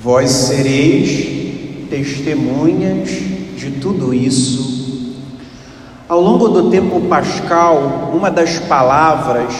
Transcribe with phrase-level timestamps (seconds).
[0.00, 3.08] Vós sereis testemunhas
[3.56, 5.16] de tudo isso.
[6.08, 9.52] Ao longo do tempo pascal, uma das palavras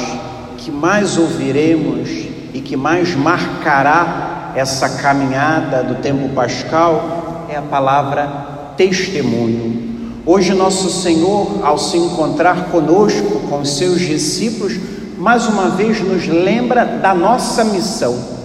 [0.56, 2.09] que mais ouviremos
[2.54, 10.23] e que mais marcará essa caminhada do tempo pascal é a palavra testemunho.
[10.25, 14.79] Hoje, nosso Senhor, ao se encontrar conosco, com seus discípulos,
[15.18, 18.38] mais uma vez nos lembra da nossa missão.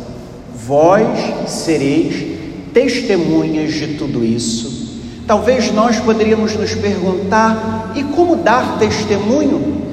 [0.65, 1.09] Vós
[1.49, 2.37] sereis
[2.73, 5.01] testemunhas de tudo isso.
[5.27, 9.83] Talvez nós poderíamos nos perguntar: e como dar testemunho?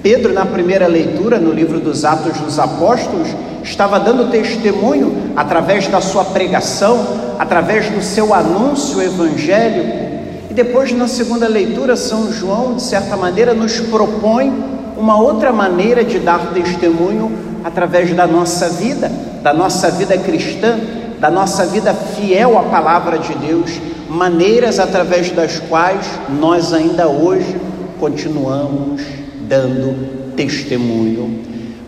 [0.00, 3.26] Pedro, na primeira leitura, no livro dos Atos dos Apóstolos,
[3.64, 10.10] estava dando testemunho através da sua pregação, através do seu anúncio evangélico.
[10.48, 14.52] E depois, na segunda leitura, São João, de certa maneira, nos propõe
[14.96, 19.10] uma outra maneira de dar testemunho através da nossa vida,
[19.42, 20.78] da nossa vida cristã,
[21.18, 23.70] da nossa vida fiel à palavra de Deus,
[24.08, 26.06] maneiras através das quais
[26.40, 27.56] nós ainda hoje
[27.98, 29.02] continuamos
[29.42, 31.40] dando testemunho.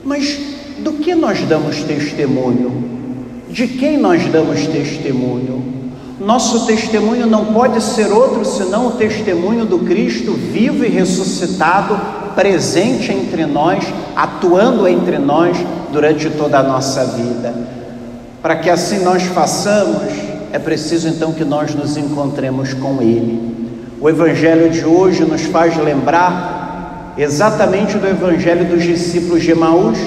[0.05, 0.39] Mas
[0.79, 2.91] do que nós damos testemunho?
[3.49, 5.63] De quem nós damos testemunho?
[6.21, 11.99] Nosso testemunho não pode ser outro senão o testemunho do Cristo vivo e ressuscitado,
[12.35, 15.57] presente entre nós, atuando entre nós
[15.93, 17.55] durante toda a nossa vida.
[18.43, 20.13] Para que assim nós façamos,
[20.53, 23.53] é preciso então que nós nos encontremos com Ele.
[24.01, 29.99] O Evangelho de hoje nos faz lembrar exatamente do Evangelho dos discípulos de Emaús,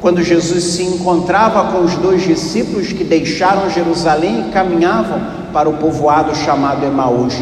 [0.00, 5.20] quando Jesus se encontrava com os dois discípulos que deixaram Jerusalém e caminhavam
[5.52, 7.34] para o povoado chamado Emaús.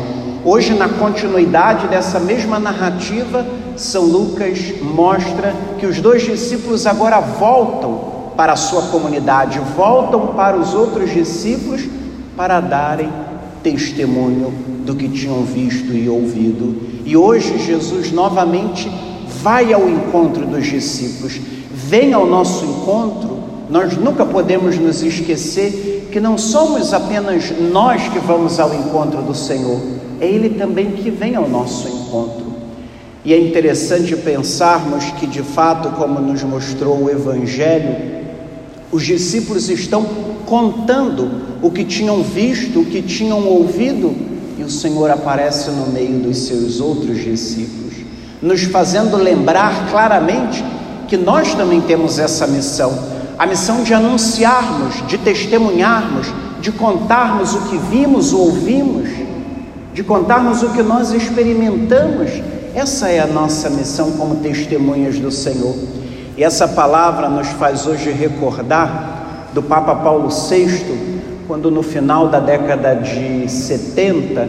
[0.45, 3.47] Hoje, na continuidade dessa mesma narrativa,
[3.79, 10.59] São Lucas mostra que os dois discípulos agora voltam para a sua comunidade, voltam para
[10.59, 11.89] os outros discípulos
[12.37, 13.11] para darem
[13.63, 14.53] testemunho
[14.85, 16.77] do que tinham visto e ouvido.
[17.07, 18.93] E hoje Jesus novamente
[19.43, 21.41] vai ao encontro dos discípulos,
[21.73, 23.39] vem ao nosso encontro.
[23.71, 29.35] Nós nunca podemos nos esquecer que não somos apenas nós que vamos ao encontro do
[29.35, 29.81] Senhor,
[30.25, 32.55] é Ele também que vem ao nosso encontro.
[33.25, 38.25] E é interessante pensarmos que, de fato, como nos mostrou o Evangelho,
[38.93, 40.05] os discípulos estão
[40.47, 44.15] contando o que tinham visto, o que tinham ouvido,
[44.59, 47.95] e o Senhor aparece no meio dos seus outros discípulos,
[48.43, 50.63] nos fazendo lembrar claramente
[51.09, 52.93] que nós também temos essa missão,
[53.39, 56.27] a missão de anunciarmos, de testemunharmos,
[56.61, 59.24] de contarmos o que vimos ou ouvimos,
[59.95, 62.43] de contarmos o que nós experimentamos.
[62.75, 65.77] Essa é a nossa missão como testemunhas do Senhor.
[66.37, 70.83] E essa palavra nos faz hoje recordar do Papa Paulo VI,
[71.47, 74.49] quando no final da década de 70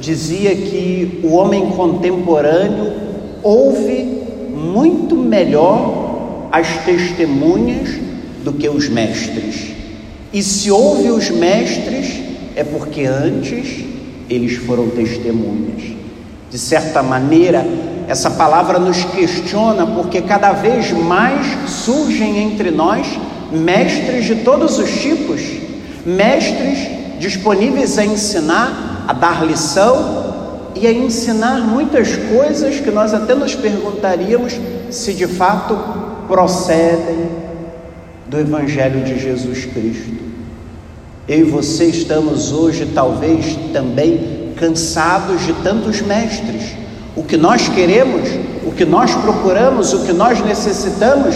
[0.00, 2.94] dizia que o homem contemporâneo
[3.42, 7.90] ouve muito melhor as testemunhas
[8.42, 9.72] do que os mestres.
[10.32, 12.18] E se ouve os mestres,
[12.54, 13.95] é porque antes
[14.28, 15.82] eles foram testemunhas.
[16.50, 17.66] De certa maneira,
[18.08, 23.06] essa palavra nos questiona porque cada vez mais surgem entre nós
[23.50, 25.40] mestres de todos os tipos,
[26.04, 26.88] mestres
[27.18, 30.24] disponíveis a ensinar, a dar lição
[30.74, 34.58] e a ensinar muitas coisas que nós até nos perguntaríamos
[34.90, 35.78] se de fato
[36.28, 37.30] procedem
[38.26, 40.35] do Evangelho de Jesus Cristo.
[41.28, 46.76] Eu e você estamos hoje, talvez também, cansados de tantos mestres.
[47.16, 48.30] O que nós queremos,
[48.64, 51.34] o que nós procuramos, o que nós necessitamos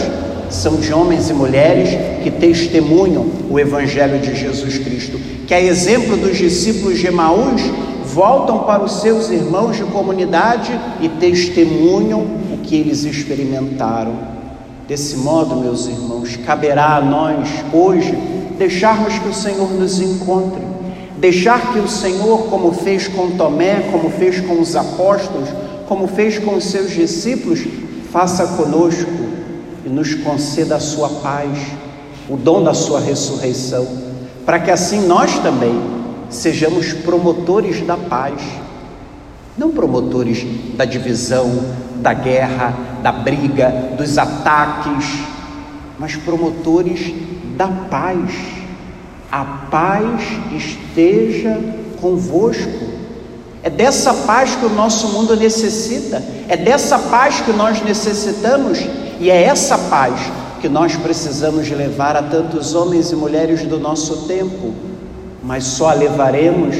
[0.49, 1.89] são de homens e mulheres
[2.23, 7.61] que testemunham o Evangelho de Jesus Cristo, que, a exemplo dos discípulos de Emaús,
[8.05, 10.71] voltam para os seus irmãos de comunidade
[11.01, 12.21] e testemunham
[12.53, 14.13] o que eles experimentaram.
[14.87, 20.61] Desse modo, meus irmãos, caberá a nós hoje deixarmos que o Senhor nos encontre,
[21.17, 25.49] deixar que o Senhor, como fez com Tomé, como fez com os apóstolos,
[25.87, 27.59] como fez com os seus discípulos,
[28.11, 29.09] faça conosco
[29.83, 31.57] e nos conceda a sua paz,
[32.29, 33.87] o dom da sua ressurreição,
[34.45, 35.81] para que assim nós também
[36.29, 38.39] sejamos promotores da paz,
[39.57, 41.49] não promotores da divisão,
[41.95, 45.31] da guerra, da briga, dos ataques,
[46.01, 47.13] mas promotores
[47.55, 48.31] da paz.
[49.31, 50.21] A paz
[50.51, 51.57] esteja
[52.01, 52.91] convosco.
[53.63, 58.79] É dessa paz que o nosso mundo necessita, é dessa paz que nós necessitamos
[59.19, 60.19] e é essa paz
[60.59, 64.73] que nós precisamos levar a tantos homens e mulheres do nosso tempo
[65.43, 66.75] mas só a levaremos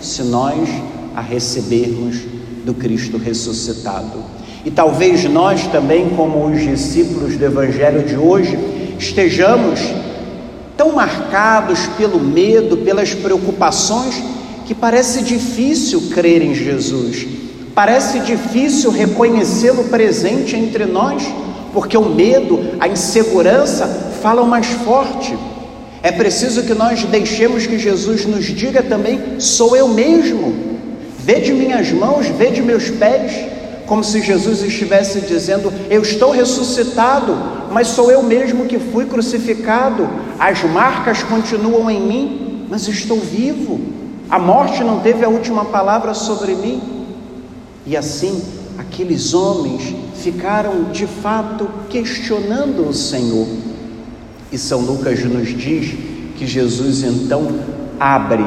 [0.00, 0.68] se nós
[1.14, 2.18] a recebermos
[2.64, 4.22] do Cristo ressuscitado.
[4.64, 8.58] E talvez nós também, como os discípulos do Evangelho de hoje,
[8.98, 9.80] estejamos
[10.76, 14.22] tão marcados pelo medo, pelas preocupações,
[14.64, 17.26] que parece difícil crer em Jesus,
[17.74, 21.22] parece difícil reconhecê-lo presente entre nós,
[21.72, 23.86] porque o medo, a insegurança
[24.22, 25.36] falam mais forte.
[26.02, 30.74] É preciso que nós deixemos que Jesus nos diga também: sou eu mesmo.
[31.18, 33.53] Vede minhas mãos, vede meus pés,
[33.86, 37.36] como se Jesus estivesse dizendo: Eu estou ressuscitado,
[37.70, 40.08] mas sou eu mesmo que fui crucificado.
[40.38, 43.80] As marcas continuam em mim, mas estou vivo.
[44.30, 46.82] A morte não teve a última palavra sobre mim.
[47.86, 48.42] E assim,
[48.78, 53.46] aqueles homens ficaram de fato questionando o Senhor.
[54.50, 55.94] E São Lucas nos diz
[56.36, 57.60] que Jesus então
[58.00, 58.44] abre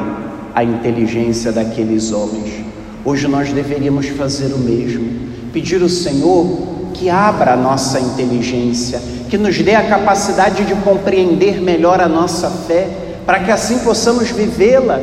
[0.56, 2.66] a inteligência daqueles homens.
[3.06, 6.46] Hoje nós deveríamos fazer o mesmo, pedir ao Senhor
[6.94, 12.50] que abra a nossa inteligência, que nos dê a capacidade de compreender melhor a nossa
[12.50, 12.88] fé,
[13.26, 15.00] para que assim possamos vivê-la,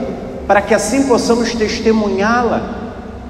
[0.46, 2.82] para que assim possamos testemunhá-la.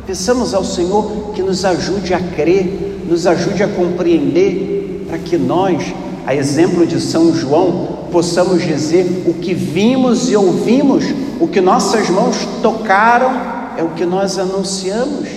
[0.06, 5.94] Peçamos ao Senhor que nos ajude a crer, nos ajude a compreender, para que nós
[6.26, 11.04] a exemplo de São João, possamos dizer o que vimos e ouvimos,
[11.38, 13.30] o que nossas mãos tocaram,
[13.76, 15.28] é o que nós anunciamos.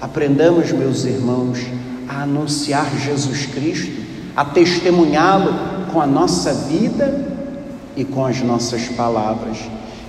[0.00, 1.58] Aprendamos, meus irmãos,
[2.08, 4.00] a anunciar Jesus Cristo,
[4.36, 5.52] a testemunhá-lo
[5.92, 7.26] com a nossa vida
[7.96, 9.58] e com as nossas palavras.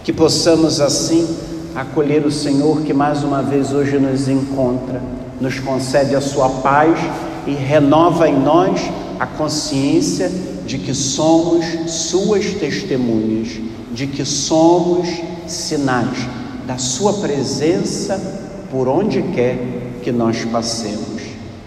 [0.04, 1.28] Que possamos assim
[1.74, 5.02] acolher o Senhor que mais uma vez hoje nos encontra,
[5.42, 7.00] nos concede a sua paz
[7.48, 8.80] e renova em nós
[9.20, 10.32] a consciência
[10.68, 13.60] de que somos Suas testemunhas,
[13.92, 15.10] de que somos
[15.48, 16.28] sinais
[16.68, 19.58] da Sua presença por onde quer
[20.02, 21.22] que nós passemos.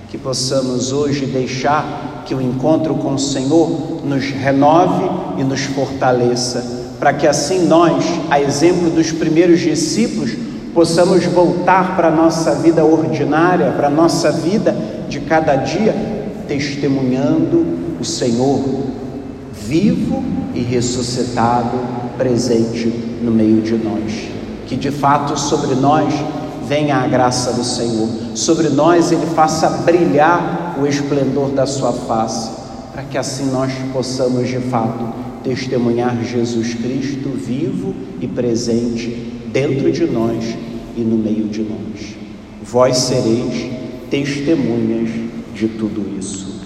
[0.09, 5.05] Que possamos hoje deixar que o encontro com o Senhor nos renove
[5.39, 10.33] e nos fortaleça, para que assim nós, a exemplo dos primeiros discípulos,
[10.75, 14.75] possamos voltar para a nossa vida ordinária, para a nossa vida
[15.09, 15.95] de cada dia,
[16.47, 17.67] testemunhando
[18.01, 18.61] o Senhor
[19.53, 20.23] vivo
[20.55, 21.79] e ressuscitado
[22.17, 22.87] presente
[23.23, 24.29] no meio de nós.
[24.67, 26.13] Que de fato sobre nós
[26.67, 32.51] venha a graça do Senhor, sobre nós Ele faça brilhar o esplendor da Sua face,
[32.93, 35.13] para que assim nós possamos de fato
[35.43, 39.09] testemunhar Jesus Cristo vivo e presente
[39.53, 40.57] dentro de nós
[40.97, 42.17] e no meio de nós.
[42.63, 43.71] Vós sereis
[44.11, 45.11] testemunhas
[45.55, 46.63] de tudo isso.